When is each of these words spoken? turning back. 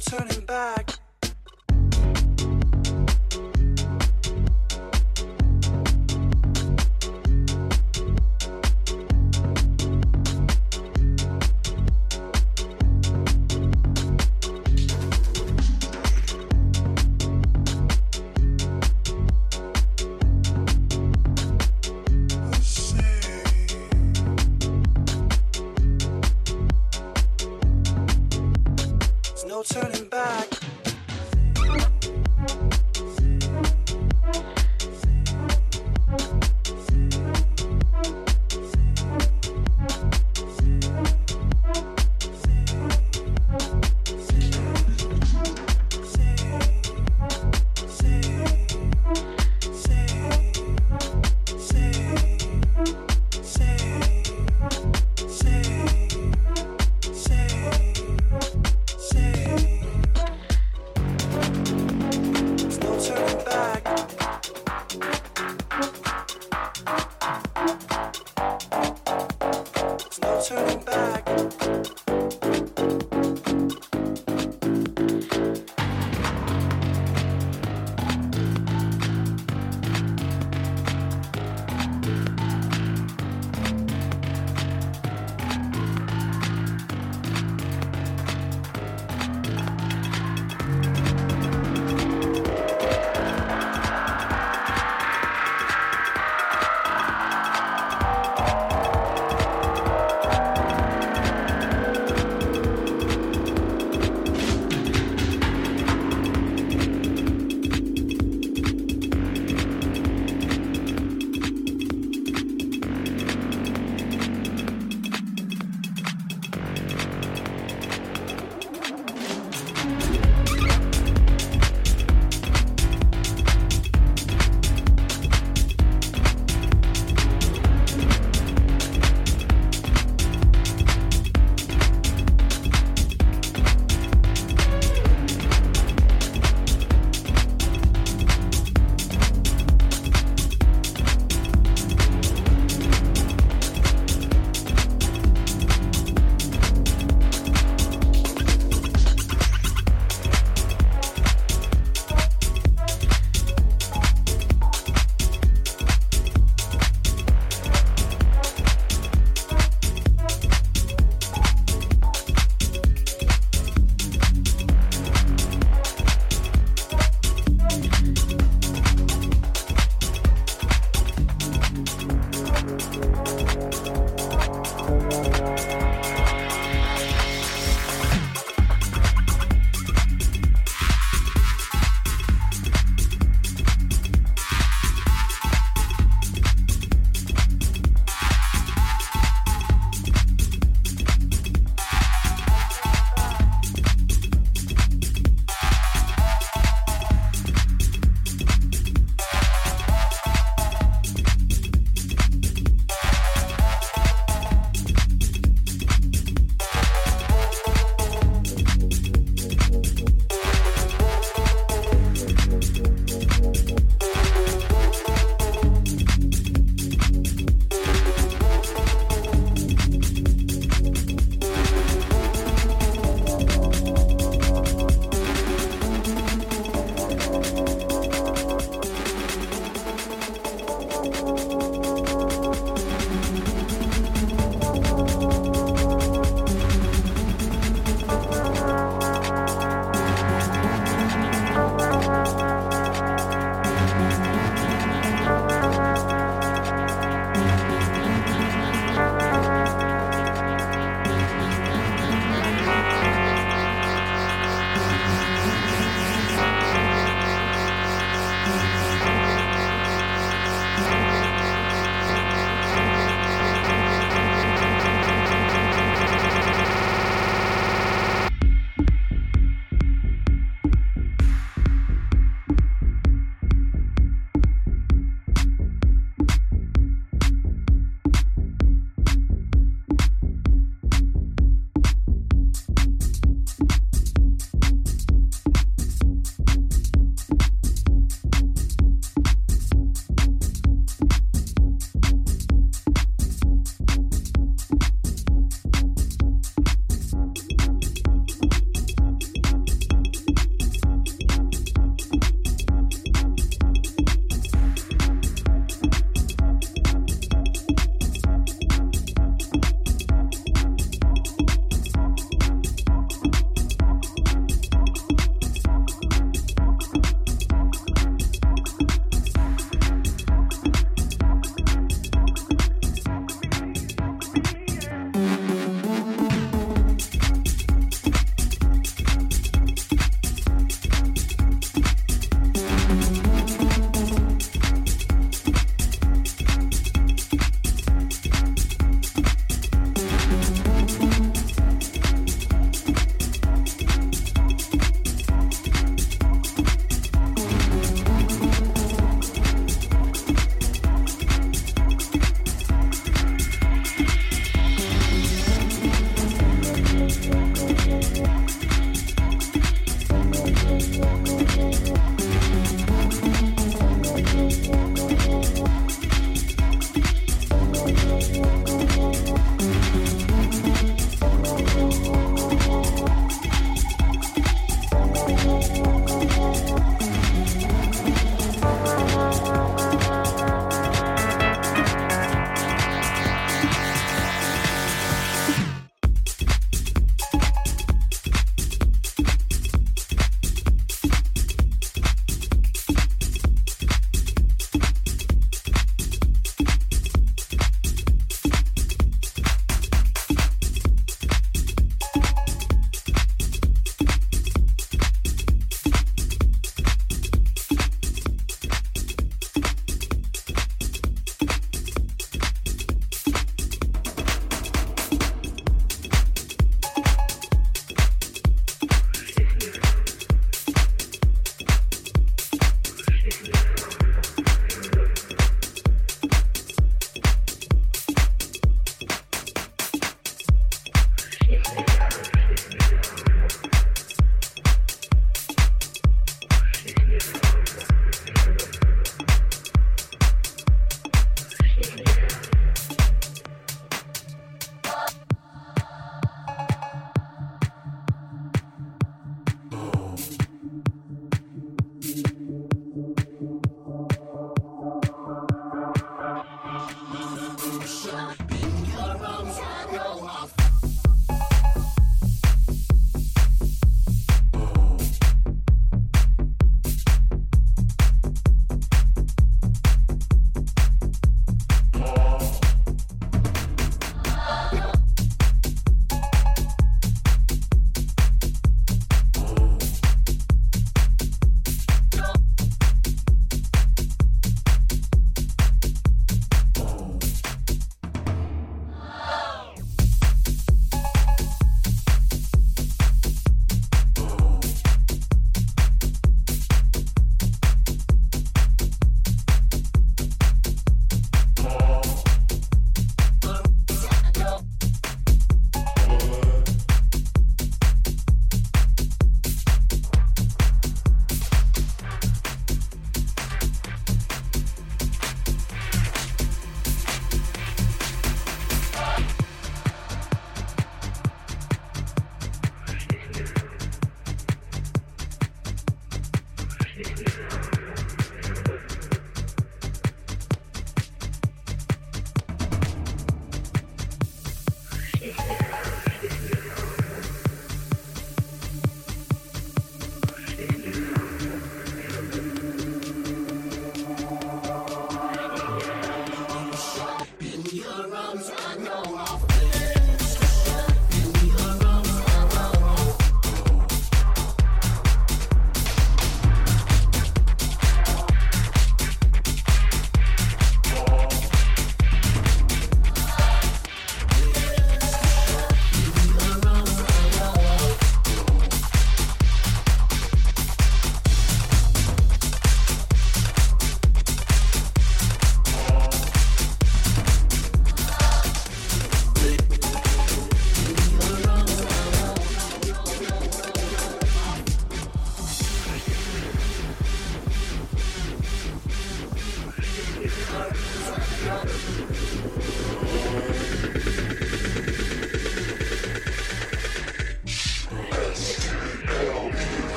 turning 0.00 0.44
back. 0.46 0.99